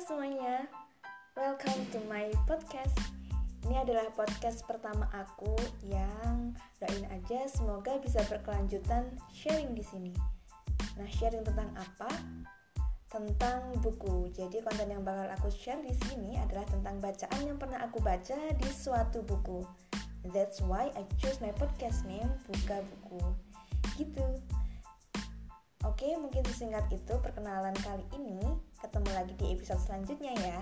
[0.00, 0.64] semuanya,
[1.36, 2.96] welcome to my podcast.
[3.68, 5.52] Ini adalah podcast pertama aku
[5.84, 10.16] yang doain aja semoga bisa berkelanjutan sharing di sini.
[10.96, 12.08] Nah, sharing tentang apa?
[13.12, 14.32] Tentang buku.
[14.32, 18.40] Jadi konten yang bakal aku share di sini adalah tentang bacaan yang pernah aku baca
[18.56, 19.68] di suatu buku.
[20.32, 23.20] That's why I choose my podcast name Buka Buku.
[24.00, 24.24] Gitu.
[25.84, 28.40] Oke, mungkin sesingkat itu perkenalan kali ini.
[28.90, 30.58] Ketemu lagi di episode selanjutnya ya.